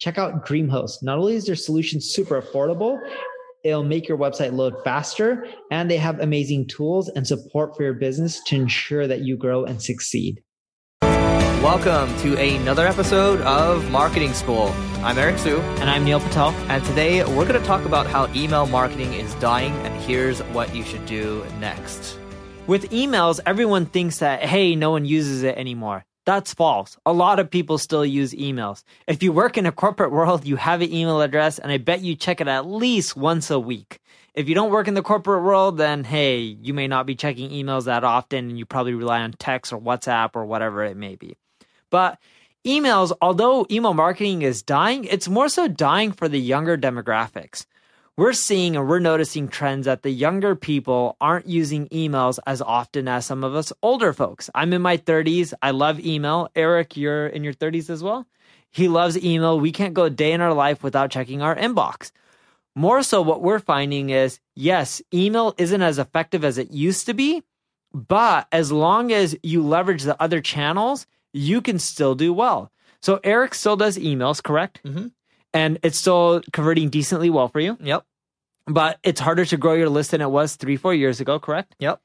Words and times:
Check 0.00 0.16
out 0.16 0.46
DreamHost. 0.46 1.02
Not 1.02 1.18
only 1.18 1.34
is 1.34 1.44
their 1.44 1.54
solution 1.54 2.00
super 2.00 2.40
affordable, 2.40 2.98
it'll 3.62 3.84
make 3.84 4.08
your 4.08 4.16
website 4.16 4.54
load 4.54 4.74
faster, 4.82 5.46
and 5.70 5.90
they 5.90 5.98
have 5.98 6.18
amazing 6.20 6.68
tools 6.68 7.10
and 7.10 7.26
support 7.26 7.76
for 7.76 7.82
your 7.82 7.92
business 7.92 8.42
to 8.44 8.56
ensure 8.56 9.06
that 9.06 9.20
you 9.20 9.36
grow 9.36 9.62
and 9.64 9.82
succeed. 9.82 10.42
Welcome 11.02 12.16
to 12.20 12.34
another 12.40 12.86
episode 12.86 13.42
of 13.42 13.90
Marketing 13.90 14.32
School. 14.32 14.68
I'm 15.02 15.18
Eric 15.18 15.36
Siu. 15.36 15.58
And 15.58 15.90
I'm 15.90 16.02
Neil 16.02 16.20
Patel. 16.20 16.52
And 16.70 16.82
today 16.86 17.22
we're 17.22 17.46
going 17.46 17.60
to 17.60 17.66
talk 17.66 17.84
about 17.84 18.06
how 18.06 18.32
email 18.32 18.64
marketing 18.64 19.12
is 19.12 19.34
dying, 19.34 19.74
and 19.84 20.02
here's 20.04 20.40
what 20.54 20.74
you 20.74 20.82
should 20.82 21.04
do 21.04 21.44
next. 21.58 22.18
With 22.66 22.88
emails, 22.90 23.38
everyone 23.44 23.84
thinks 23.84 24.20
that, 24.20 24.46
hey, 24.46 24.76
no 24.76 24.92
one 24.92 25.04
uses 25.04 25.42
it 25.42 25.58
anymore. 25.58 26.06
That's 26.30 26.54
false. 26.54 26.96
A 27.04 27.12
lot 27.12 27.40
of 27.40 27.50
people 27.50 27.76
still 27.76 28.06
use 28.06 28.32
emails. 28.34 28.84
If 29.08 29.20
you 29.20 29.32
work 29.32 29.58
in 29.58 29.66
a 29.66 29.72
corporate 29.72 30.12
world, 30.12 30.46
you 30.46 30.54
have 30.54 30.80
an 30.80 30.92
email 30.92 31.20
address, 31.22 31.58
and 31.58 31.72
I 31.72 31.78
bet 31.78 32.02
you 32.02 32.14
check 32.14 32.40
it 32.40 32.46
at 32.46 32.66
least 32.66 33.16
once 33.16 33.50
a 33.50 33.58
week. 33.58 33.98
If 34.34 34.48
you 34.48 34.54
don't 34.54 34.70
work 34.70 34.86
in 34.86 34.94
the 34.94 35.02
corporate 35.02 35.42
world, 35.42 35.76
then 35.76 36.04
hey, 36.04 36.38
you 36.38 36.72
may 36.72 36.86
not 36.86 37.04
be 37.04 37.16
checking 37.16 37.50
emails 37.50 37.86
that 37.86 38.04
often, 38.04 38.50
and 38.50 38.56
you 38.56 38.64
probably 38.64 38.94
rely 38.94 39.22
on 39.22 39.32
text 39.32 39.72
or 39.72 39.80
WhatsApp 39.80 40.36
or 40.36 40.44
whatever 40.44 40.84
it 40.84 40.96
may 40.96 41.16
be. 41.16 41.36
But 41.90 42.16
emails, 42.64 43.10
although 43.20 43.66
email 43.68 43.94
marketing 43.94 44.42
is 44.42 44.62
dying, 44.62 45.06
it's 45.06 45.26
more 45.26 45.48
so 45.48 45.66
dying 45.66 46.12
for 46.12 46.28
the 46.28 46.38
younger 46.38 46.78
demographics. 46.78 47.66
We're 48.20 48.34
seeing 48.34 48.76
and 48.76 48.86
we're 48.86 48.98
noticing 48.98 49.48
trends 49.48 49.86
that 49.86 50.02
the 50.02 50.10
younger 50.10 50.54
people 50.54 51.16
aren't 51.22 51.46
using 51.46 51.88
emails 51.88 52.38
as 52.46 52.60
often 52.60 53.08
as 53.08 53.24
some 53.24 53.42
of 53.42 53.54
us 53.54 53.72
older 53.82 54.12
folks. 54.12 54.50
I'm 54.54 54.74
in 54.74 54.82
my 54.82 54.98
30s. 54.98 55.54
I 55.62 55.70
love 55.70 55.98
email. 55.98 56.50
Eric, 56.54 56.98
you're 56.98 57.28
in 57.28 57.44
your 57.44 57.54
30s 57.54 57.88
as 57.88 58.02
well. 58.02 58.26
He 58.70 58.88
loves 58.88 59.16
email. 59.16 59.58
We 59.58 59.72
can't 59.72 59.94
go 59.94 60.04
a 60.04 60.10
day 60.10 60.32
in 60.32 60.42
our 60.42 60.52
life 60.52 60.82
without 60.82 61.10
checking 61.10 61.40
our 61.40 61.56
inbox. 61.56 62.12
More 62.76 63.02
so, 63.02 63.22
what 63.22 63.40
we're 63.40 63.58
finding 63.58 64.10
is 64.10 64.38
yes, 64.54 65.00
email 65.14 65.54
isn't 65.56 65.80
as 65.80 65.98
effective 65.98 66.44
as 66.44 66.58
it 66.58 66.70
used 66.70 67.06
to 67.06 67.14
be, 67.14 67.42
but 67.94 68.48
as 68.52 68.70
long 68.70 69.12
as 69.12 69.34
you 69.42 69.62
leverage 69.66 70.02
the 70.02 70.22
other 70.22 70.42
channels, 70.42 71.06
you 71.32 71.62
can 71.62 71.78
still 71.78 72.14
do 72.14 72.34
well. 72.34 72.70
So 73.00 73.18
Eric 73.24 73.54
still 73.54 73.76
does 73.76 73.96
emails, 73.96 74.42
correct? 74.42 74.82
Mm-hmm. 74.84 75.06
And 75.54 75.78
it's 75.82 75.96
still 75.96 76.42
converting 76.52 76.90
decently 76.90 77.30
well 77.30 77.48
for 77.48 77.60
you. 77.60 77.78
Yep. 77.80 78.04
But 78.66 78.98
it's 79.02 79.20
harder 79.20 79.44
to 79.46 79.56
grow 79.56 79.74
your 79.74 79.88
list 79.88 80.12
than 80.12 80.20
it 80.20 80.30
was 80.30 80.56
three, 80.56 80.76
four 80.76 80.94
years 80.94 81.20
ago, 81.20 81.38
correct? 81.38 81.74
Yep. 81.78 82.00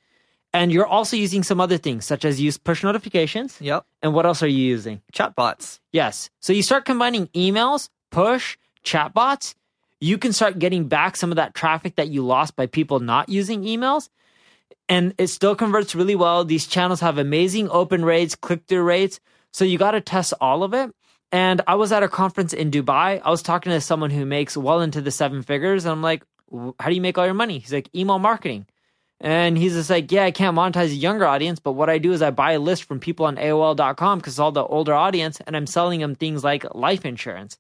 And 0.54 0.72
you're 0.72 0.88
also 0.88 1.18
using 1.18 1.44
some 1.44 1.60
other 1.60 1.78
things, 1.78 2.06
such 2.06 2.24
as 2.24 2.40
use 2.40 2.58
push 2.58 2.82
notifications. 2.82 3.60
Yep. 3.60 3.86
And 4.02 4.14
what 4.14 4.26
else 4.26 4.42
are 4.42 4.48
you 4.48 4.66
using? 4.66 5.02
Chatbots. 5.14 5.80
Yes. 5.92 6.30
So 6.40 6.54
you 6.54 6.64
start 6.64 6.86
combining 6.86 7.28
emails, 7.28 7.90
push, 8.10 8.58
chatbots. 8.84 9.56
You 10.00 10.18
can 10.18 10.32
start 10.34 10.60
getting 10.60 10.88
back 10.88 11.18
some 11.18 11.32
of 11.32 11.36
that 11.36 11.56
traffic 11.56 11.96
that 11.96 12.08
you 12.08 12.26
lost 12.26 12.56
by 12.56 12.68
people 12.68 13.00
not 13.00 13.28
using 13.28 13.64
emails 13.64 14.10
and 14.88 15.14
it 15.18 15.28
still 15.28 15.56
converts 15.56 15.96
really 15.96 16.16
well. 16.16 16.46
These 16.46 16.68
channels 16.68 17.00
have 17.00 17.18
amazing 17.18 17.70
open 17.70 18.06
rates, 18.06 18.36
click 18.36 18.64
through 18.68 18.84
rates. 18.84 19.20
So 19.52 19.66
you 19.66 19.78
got 19.78 19.92
to 19.92 20.02
test 20.02 20.34
all 20.40 20.64
of 20.64 20.74
it. 20.74 20.92
And 21.32 21.62
I 21.68 21.76
was 21.76 21.92
at 21.92 22.04
a 22.04 22.08
conference 22.08 22.54
in 22.54 22.72
Dubai. 22.72 23.22
I 23.24 23.30
was 23.30 23.42
talking 23.42 23.72
to 23.72 23.82
someone 23.82 24.12
who 24.12 24.26
makes 24.26 24.56
well 24.56 24.82
into 24.82 25.02
the 25.02 25.12
seven 25.12 25.42
figures. 25.42 25.86
And 25.86 25.92
I'm 25.92 26.02
like, 26.02 26.24
how 26.80 26.90
do 26.90 26.96
you 26.96 27.02
make 27.02 27.18
all 27.18 27.26
your 27.26 27.34
money? 27.34 27.60
He's 27.60 27.74
like, 27.74 27.90
email 27.96 28.20
marketing. 28.20 28.66
And 29.22 29.58
he's 29.58 29.74
just 29.74 29.90
like, 29.90 30.12
yeah, 30.12 30.26
I 30.26 30.32
can't 30.32 30.58
monetize 30.58 30.90
a 30.90 30.96
younger 30.96 31.26
audience, 31.26 31.60
but 31.60 31.72
what 31.72 31.90
I 31.90 31.98
do 31.98 32.12
is 32.12 32.22
I 32.22 32.32
buy 32.32 32.54
a 32.54 32.60
list 32.60 32.84
from 32.84 33.00
people 33.00 33.26
on 33.26 33.38
AOL.com 33.38 34.20
because 34.20 34.34
it's 34.34 34.40
all 34.40 34.52
the 34.52 34.66
older 34.66 34.94
audience 34.94 35.40
and 35.48 35.56
I'm 35.56 35.68
selling 35.68 36.02
them 36.02 36.16
things 36.16 36.44
like 36.44 36.76
life 36.76 37.06
insurance. 37.06 37.58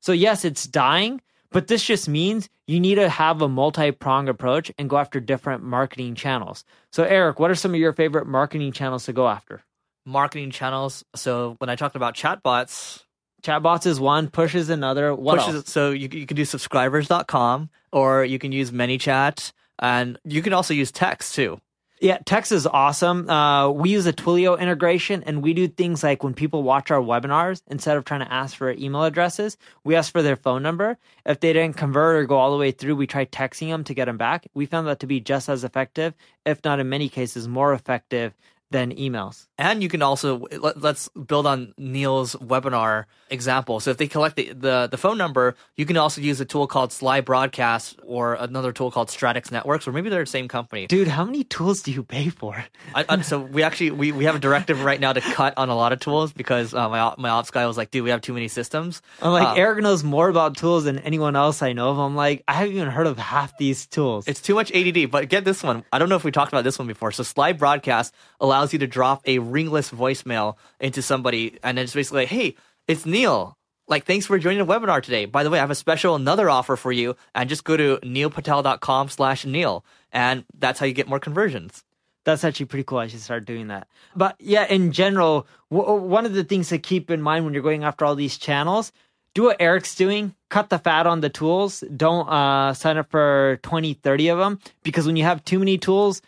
So, 0.00 0.12
yes, 0.12 0.44
it's 0.44 0.66
dying, 0.66 1.20
but 1.50 1.66
this 1.66 1.84
just 1.84 2.08
means 2.08 2.48
you 2.66 2.80
need 2.80 2.96
to 2.96 3.08
have 3.08 3.42
a 3.42 3.48
multi 3.48 3.90
pronged 3.90 4.28
approach 4.28 4.70
and 4.78 4.88
go 4.88 4.96
after 4.96 5.20
different 5.20 5.62
marketing 5.62 6.14
channels. 6.14 6.64
So, 6.92 7.04
Eric, 7.04 7.38
what 7.38 7.50
are 7.50 7.56
some 7.56 7.74
of 7.74 7.80
your 7.80 7.92
favorite 7.92 8.26
marketing 8.26 8.72
channels 8.72 9.04
to 9.04 9.12
go 9.12 9.28
after? 9.28 9.62
Marketing 10.06 10.50
channels. 10.50 11.04
So, 11.14 11.56
when 11.58 11.68
I 11.68 11.76
talked 11.76 11.96
about 11.96 12.14
chatbots, 12.14 13.02
chatbots 13.42 13.86
is 13.86 14.00
one, 14.00 14.28
push 14.28 14.54
is 14.54 14.70
another. 14.70 15.14
What 15.14 15.38
pushes, 15.38 15.54
else? 15.56 15.70
So, 15.70 15.90
you, 15.90 16.08
you 16.12 16.26
can 16.26 16.36
do 16.36 16.44
subscribers.com 16.44 17.70
or 17.92 18.24
you 18.24 18.38
can 18.38 18.52
use 18.52 18.70
ManyChat 18.70 19.52
and 19.78 20.18
you 20.24 20.42
can 20.42 20.52
also 20.52 20.74
use 20.74 20.90
text 20.90 21.34
too. 21.34 21.60
Yeah, 22.02 22.18
text 22.24 22.50
is 22.50 22.66
awesome. 22.66 23.30
Uh, 23.30 23.70
we 23.70 23.90
use 23.90 24.06
a 24.06 24.12
Twilio 24.12 24.58
integration 24.58 25.22
and 25.22 25.40
we 25.40 25.54
do 25.54 25.68
things 25.68 26.02
like 26.02 26.24
when 26.24 26.34
people 26.34 26.64
watch 26.64 26.90
our 26.90 26.98
webinars, 26.98 27.62
instead 27.68 27.96
of 27.96 28.04
trying 28.04 28.26
to 28.26 28.32
ask 28.32 28.56
for 28.56 28.72
email 28.72 29.04
addresses, 29.04 29.56
we 29.84 29.94
ask 29.94 30.10
for 30.10 30.20
their 30.20 30.34
phone 30.34 30.64
number. 30.64 30.98
If 31.24 31.38
they 31.38 31.52
didn't 31.52 31.76
convert 31.76 32.16
or 32.16 32.24
go 32.24 32.38
all 32.38 32.50
the 32.50 32.58
way 32.58 32.72
through, 32.72 32.96
we 32.96 33.06
try 33.06 33.26
texting 33.26 33.68
them 33.68 33.84
to 33.84 33.94
get 33.94 34.06
them 34.06 34.16
back. 34.16 34.48
We 34.52 34.66
found 34.66 34.88
that 34.88 34.98
to 34.98 35.06
be 35.06 35.20
just 35.20 35.48
as 35.48 35.62
effective, 35.62 36.14
if 36.44 36.64
not 36.64 36.80
in 36.80 36.88
many 36.88 37.08
cases 37.08 37.46
more 37.46 37.72
effective 37.72 38.34
than 38.72 38.94
emails. 38.96 39.46
And 39.58 39.82
you 39.82 39.88
can 39.88 40.02
also 40.02 40.46
let, 40.50 40.82
us 40.84 41.08
build 41.10 41.46
on 41.46 41.74
Neil's 41.78 42.34
webinar 42.34 43.04
example. 43.30 43.78
So 43.80 43.90
if 43.90 43.96
they 43.96 44.08
collect 44.08 44.36
the, 44.36 44.52
the, 44.52 44.88
the 44.90 44.96
phone 44.96 45.18
number, 45.18 45.54
you 45.76 45.86
can 45.86 45.96
also 45.96 46.20
use 46.20 46.40
a 46.40 46.44
tool 46.44 46.66
called 46.66 46.92
Sly 46.92 47.20
Broadcast 47.20 48.00
or 48.04 48.34
another 48.34 48.72
tool 48.72 48.90
called 48.90 49.08
Stratics 49.08 49.52
Networks, 49.52 49.86
or 49.86 49.92
maybe 49.92 50.10
they're 50.10 50.24
the 50.24 50.26
same 50.26 50.48
company. 50.48 50.86
Dude, 50.86 51.08
how 51.08 51.24
many 51.24 51.44
tools 51.44 51.82
do 51.82 51.92
you 51.92 52.02
pay 52.02 52.28
for? 52.28 52.64
I, 52.94 53.04
I, 53.08 53.20
so 53.20 53.40
we 53.40 53.62
actually 53.62 53.92
we, 53.92 54.12
we 54.12 54.24
have 54.24 54.34
a 54.34 54.38
directive 54.38 54.84
right 54.84 55.00
now 55.00 55.12
to 55.12 55.20
cut 55.20 55.54
on 55.56 55.68
a 55.68 55.76
lot 55.76 55.92
of 55.92 56.00
tools 56.00 56.32
because 56.32 56.74
uh, 56.74 56.88
my 56.88 57.14
my 57.18 57.28
ops 57.28 57.50
guy 57.50 57.66
was 57.66 57.76
like, 57.76 57.90
dude, 57.90 58.04
we 58.04 58.10
have 58.10 58.20
too 58.20 58.32
many 58.32 58.48
systems. 58.48 59.02
I'm 59.20 59.32
like, 59.32 59.48
uh, 59.48 59.54
Eric 59.54 59.82
knows 59.82 60.02
more 60.02 60.28
about 60.28 60.56
tools 60.56 60.84
than 60.84 60.98
anyone 61.00 61.36
else 61.36 61.62
I 61.62 61.72
know 61.72 61.90
of. 61.90 61.98
I'm 61.98 62.16
like, 62.16 62.42
I 62.48 62.54
haven't 62.54 62.74
even 62.74 62.88
heard 62.88 63.06
of 63.06 63.18
half 63.18 63.56
these 63.58 63.86
tools. 63.86 64.26
It's 64.26 64.40
too 64.40 64.54
much 64.54 64.72
ADD. 64.72 65.10
But 65.10 65.28
get 65.28 65.44
this 65.44 65.62
one. 65.62 65.84
I 65.92 65.98
don't 65.98 66.08
know 66.08 66.16
if 66.16 66.24
we 66.24 66.30
talked 66.30 66.52
about 66.52 66.64
this 66.64 66.78
one 66.78 66.88
before. 66.88 67.12
So 67.12 67.22
Sly 67.22 67.52
Broadcast 67.52 68.14
allows 68.40 68.61
you 68.70 68.78
to 68.80 68.86
drop 68.86 69.22
a 69.26 69.38
ringless 69.38 69.90
voicemail 69.90 70.56
into 70.78 71.00
somebody, 71.00 71.58
and 71.62 71.78
then 71.78 71.84
it's 71.84 71.94
basically 71.94 72.22
like, 72.22 72.28
hey, 72.28 72.54
it's 72.86 73.06
Neil. 73.06 73.56
Like, 73.88 74.04
thanks 74.04 74.26
for 74.26 74.38
joining 74.38 74.64
the 74.64 74.72
webinar 74.72 75.02
today. 75.02 75.24
By 75.24 75.42
the 75.42 75.50
way, 75.50 75.58
I 75.58 75.62
have 75.62 75.70
a 75.70 75.74
special 75.74 76.14
another 76.14 76.48
offer 76.50 76.76
for 76.76 76.92
you, 76.92 77.16
and 77.34 77.48
just 77.48 77.64
go 77.64 77.76
to 77.76 77.98
neilpatel.com 78.02 79.08
slash 79.08 79.44
Neil, 79.46 79.84
and 80.12 80.44
that's 80.58 80.78
how 80.78 80.86
you 80.86 80.92
get 80.92 81.08
more 81.08 81.18
conversions. 81.18 81.82
That's 82.24 82.44
actually 82.44 82.66
pretty 82.66 82.84
cool. 82.84 82.98
I 82.98 83.08
should 83.08 83.20
start 83.20 83.44
doing 83.46 83.68
that. 83.68 83.88
But 84.14 84.36
yeah, 84.38 84.66
in 84.66 84.92
general, 84.92 85.46
w- 85.72 85.94
one 85.94 86.24
of 86.26 86.34
the 86.34 86.44
things 86.44 86.68
to 86.68 86.78
keep 86.78 87.10
in 87.10 87.20
mind 87.20 87.44
when 87.44 87.54
you're 87.54 87.64
going 87.64 87.82
after 87.82 88.04
all 88.04 88.14
these 88.14 88.38
channels, 88.38 88.92
do 89.34 89.44
what 89.44 89.56
Eric's 89.60 89.94
doing. 89.94 90.34
Cut 90.48 90.68
the 90.70 90.78
fat 90.78 91.06
on 91.06 91.20
the 91.20 91.30
tools. 91.30 91.82
Don't 91.96 92.28
uh, 92.28 92.74
sign 92.74 92.96
up 92.96 93.10
for 93.10 93.58
20, 93.62 93.94
30 93.94 94.28
of 94.28 94.38
them 94.38 94.60
because 94.84 95.06
when 95.06 95.16
you 95.16 95.24
have 95.24 95.44
too 95.44 95.58
many 95.58 95.78
tools, 95.78 96.22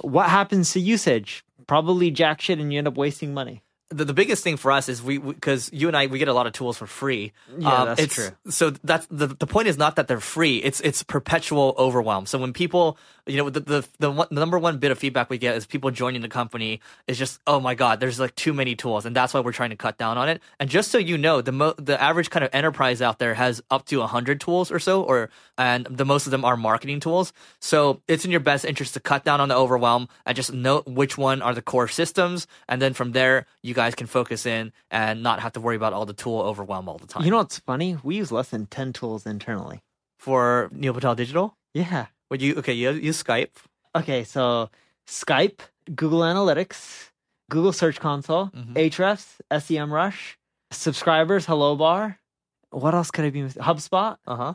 what 0.00 0.28
happens 0.28 0.72
to 0.72 0.80
usage? 0.80 1.44
Probably 1.66 2.10
jack 2.10 2.40
shit 2.40 2.58
and 2.58 2.72
you 2.72 2.78
end 2.78 2.88
up 2.88 2.96
wasting 2.96 3.34
money. 3.34 3.62
The, 3.90 4.04
the 4.04 4.14
biggest 4.14 4.42
thing 4.42 4.56
for 4.56 4.72
us 4.72 4.88
is 4.88 5.02
we 5.02 5.18
because 5.18 5.70
you 5.72 5.86
and 5.86 5.96
I 5.96 6.06
we 6.06 6.18
get 6.18 6.28
a 6.28 6.32
lot 6.32 6.46
of 6.46 6.52
tools 6.52 6.76
for 6.76 6.86
free. 6.86 7.32
Yeah, 7.56 7.72
um, 7.72 7.86
that's 7.88 8.14
true. 8.14 8.30
So 8.48 8.70
that's 8.70 9.06
the 9.10 9.28
the 9.28 9.46
point 9.46 9.68
is 9.68 9.78
not 9.78 9.96
that 9.96 10.08
they're 10.08 10.20
free. 10.20 10.58
It's 10.58 10.80
it's 10.80 11.02
perpetual 11.02 11.74
overwhelm. 11.78 12.26
So 12.26 12.38
when 12.38 12.52
people 12.52 12.98
you 13.26 13.36
know 13.38 13.50
the, 13.50 13.60
the 13.60 13.88
the, 13.98 14.10
one, 14.10 14.28
the 14.30 14.40
number 14.40 14.58
one 14.58 14.78
bit 14.78 14.90
of 14.90 14.98
feedback 14.98 15.28
we 15.28 15.38
get 15.38 15.56
is 15.56 15.66
people 15.66 15.90
joining 15.90 16.22
the 16.22 16.28
company 16.28 16.80
is 17.06 17.18
just 17.18 17.40
oh 17.46 17.58
my 17.58 17.74
god 17.74 17.98
there's 17.98 18.20
like 18.20 18.34
too 18.36 18.54
many 18.54 18.76
tools 18.76 19.04
and 19.04 19.14
that's 19.14 19.34
why 19.34 19.40
we're 19.40 19.52
trying 19.52 19.70
to 19.70 19.76
cut 19.76 19.98
down 19.98 20.16
on 20.16 20.28
it 20.28 20.40
and 20.60 20.70
just 20.70 20.90
so 20.90 20.98
you 20.98 21.18
know 21.18 21.40
the 21.40 21.52
mo- 21.52 21.74
the 21.76 22.00
average 22.00 22.30
kind 22.30 22.44
of 22.44 22.50
enterprise 22.52 23.02
out 23.02 23.18
there 23.18 23.34
has 23.34 23.60
up 23.70 23.84
to 23.86 23.98
100 23.98 24.40
tools 24.40 24.70
or 24.70 24.78
so 24.78 25.02
or 25.02 25.28
and 25.58 25.86
the 25.86 26.04
most 26.04 26.26
of 26.26 26.30
them 26.30 26.44
are 26.44 26.56
marketing 26.56 27.00
tools 27.00 27.32
so 27.58 28.00
it's 28.06 28.24
in 28.24 28.30
your 28.30 28.40
best 28.40 28.64
interest 28.64 28.94
to 28.94 29.00
cut 29.00 29.24
down 29.24 29.40
on 29.40 29.48
the 29.48 29.56
overwhelm 29.56 30.08
and 30.24 30.36
just 30.36 30.52
note 30.52 30.86
which 30.86 31.18
one 31.18 31.42
are 31.42 31.54
the 31.54 31.62
core 31.62 31.88
systems 31.88 32.46
and 32.68 32.80
then 32.80 32.94
from 32.94 33.12
there 33.12 33.46
you 33.62 33.74
guys 33.76 33.94
can 33.94 34.06
focus 34.08 34.46
in 34.46 34.72
and 34.90 35.22
not 35.22 35.38
have 35.40 35.52
to 35.52 35.60
worry 35.60 35.76
about 35.76 35.92
all 35.92 36.06
the 36.06 36.14
tool 36.22 36.40
overwhelm 36.40 36.88
all 36.88 36.98
the 36.98 37.06
time 37.06 37.24
you 37.24 37.30
know 37.30 37.38
what's 37.38 37.60
funny 37.60 37.96
we 38.02 38.16
use 38.16 38.32
less 38.32 38.48
than 38.50 38.66
10 38.66 38.92
tools 38.92 39.24
internally 39.26 39.78
for 40.18 40.68
Neil 40.72 40.94
Patel 40.94 41.14
Digital 41.14 41.56
yeah 41.74 42.06
would 42.30 42.42
you 42.42 42.56
okay? 42.56 42.72
You 42.72 42.90
use 42.92 43.22
Skype. 43.22 43.50
Okay, 43.94 44.24
so 44.24 44.68
Skype, 45.06 45.60
Google 45.94 46.20
Analytics, 46.20 47.10
Google 47.50 47.72
Search 47.72 48.00
Console, 48.00 48.46
mm-hmm. 48.48 48.74
Ahrefs, 48.74 49.36
SEMrush, 49.52 50.34
subscribers, 50.72 51.46
Hello 51.46 51.76
Bar. 51.76 52.18
what 52.70 52.94
else 52.94 53.10
could 53.10 53.24
I 53.24 53.30
be? 53.30 53.42
missing? 53.42 53.62
HubSpot. 53.62 54.16
Uh 54.26 54.36
huh. 54.36 54.54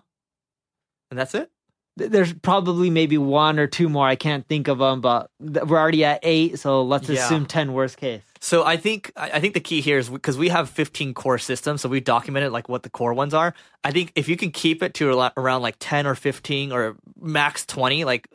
And 1.10 1.20
that's 1.20 1.34
it. 1.36 1.50
There's 1.98 2.34
probably 2.34 2.90
maybe 2.90 3.18
one 3.18 3.60
or 3.60 3.68
two 3.68 3.90
more. 3.90 4.08
I 4.08 4.16
can't 4.16 4.48
think 4.48 4.68
of 4.68 4.80
them, 4.80 5.02
but 5.02 5.30
we're 5.40 5.80
already 5.80 6.04
at 6.06 6.20
eight, 6.24 6.60
so 6.60 6.84
let's 6.84 7.08
Yeah. 7.10 7.24
assume 7.26 7.46
ten 7.46 7.74
worst 7.74 7.98
case. 7.98 8.24
So 8.44 8.64
I 8.66 8.76
think 8.76 9.12
I 9.16 9.40
think 9.40 9.54
the 9.54 9.60
key 9.60 9.82
here 9.82 10.00
is 10.00 10.10
because 10.10 10.36
we 10.38 10.50
have 10.50 10.68
15 10.70 11.14
core 11.14 11.38
systems, 11.38 11.82
so 11.82 11.88
we 11.90 12.00
documented 12.02 12.52
like 12.52 12.68
what 12.68 12.82
the 12.82 12.90
core 12.90 13.14
ones 13.14 13.36
are. 13.36 13.54
I 13.84 13.92
think 13.92 14.12
if 14.16 14.28
you 14.28 14.36
can 14.36 14.50
keep 14.50 14.82
it 14.82 14.96
to 14.96 15.32
around 15.38 15.62
like 15.62 15.76
10 15.80 16.08
or 16.08 16.16
15 16.16 16.72
or 16.72 16.96
max 17.20 17.66
20, 17.68 18.04
like 18.04 18.28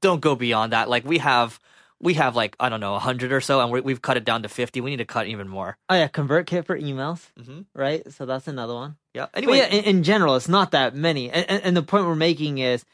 don't 0.00 0.20
go 0.20 0.36
beyond 0.36 0.72
that. 0.72 0.88
Like 0.88 1.04
we 1.04 1.18
have 1.18 1.58
we 2.00 2.14
have 2.14 2.36
like 2.36 2.54
I 2.60 2.68
don't 2.68 2.78
know 2.78 2.92
100 2.92 3.32
or 3.32 3.40
so, 3.40 3.60
and 3.60 3.72
we, 3.72 3.80
we've 3.80 4.00
cut 4.00 4.16
it 4.16 4.24
down 4.24 4.44
to 4.44 4.48
50. 4.48 4.80
We 4.80 4.90
need 4.90 4.98
to 4.98 5.04
cut 5.04 5.26
even 5.26 5.48
more. 5.48 5.76
Oh 5.88 5.96
yeah, 5.96 6.06
ConvertKit 6.06 6.64
for 6.64 6.78
emails, 6.78 7.26
Mhm. 7.40 7.64
right? 7.74 8.08
So 8.12 8.26
that's 8.26 8.46
another 8.46 8.74
one. 8.74 8.94
Yeah. 9.12 9.26
But 9.32 9.38
Anyway, 9.42 9.56
yeah, 9.58 9.66
in, 9.66 9.84
in 9.84 10.02
general, 10.04 10.36
it's 10.36 10.48
not 10.48 10.70
that 10.70 10.94
many. 10.94 11.30
And, 11.32 11.44
and, 11.50 11.62
and 11.64 11.76
the 11.76 11.82
point 11.82 12.06
we're 12.06 12.14
making 12.14 12.58
is 12.58 12.84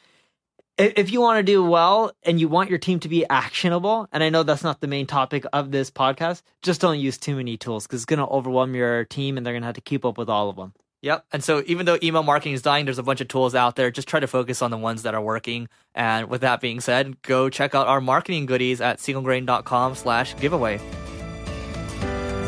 if 0.76 1.12
you 1.12 1.20
want 1.20 1.38
to 1.38 1.42
do 1.42 1.64
well 1.64 2.12
and 2.24 2.40
you 2.40 2.48
want 2.48 2.70
your 2.70 2.78
team 2.78 3.00
to 3.00 3.08
be 3.08 3.26
actionable, 3.28 4.08
and 4.12 4.22
I 4.22 4.30
know 4.30 4.42
that's 4.42 4.64
not 4.64 4.80
the 4.80 4.86
main 4.86 5.06
topic 5.06 5.44
of 5.52 5.70
this 5.70 5.90
podcast, 5.90 6.42
just 6.62 6.80
don't 6.80 6.98
use 6.98 7.18
too 7.18 7.36
many 7.36 7.56
tools 7.56 7.86
because 7.86 8.00
it's 8.00 8.06
going 8.06 8.18
to 8.18 8.26
overwhelm 8.26 8.74
your 8.74 9.04
team 9.04 9.36
and 9.36 9.46
they're 9.46 9.52
going 9.52 9.62
to 9.62 9.66
have 9.66 9.76
to 9.76 9.80
keep 9.80 10.04
up 10.04 10.18
with 10.18 10.28
all 10.28 10.50
of 10.50 10.56
them. 10.56 10.72
Yep. 11.02 11.26
And 11.32 11.44
so 11.44 11.62
even 11.66 11.84
though 11.84 11.98
email 12.02 12.22
marketing 12.22 12.54
is 12.54 12.62
dying, 12.62 12.86
there's 12.86 12.98
a 12.98 13.02
bunch 13.02 13.20
of 13.20 13.28
tools 13.28 13.54
out 13.54 13.76
there. 13.76 13.90
Just 13.90 14.08
try 14.08 14.20
to 14.20 14.26
focus 14.26 14.62
on 14.62 14.70
the 14.70 14.78
ones 14.78 15.02
that 15.02 15.14
are 15.14 15.20
working. 15.20 15.68
And 15.94 16.30
with 16.30 16.40
that 16.40 16.62
being 16.62 16.80
said, 16.80 17.20
go 17.20 17.50
check 17.50 17.74
out 17.74 17.86
our 17.86 18.00
marketing 18.00 18.46
goodies 18.46 18.80
at 18.80 18.98
singlegrain.com 18.98 19.96
slash 19.96 20.34
giveaway. 20.38 20.80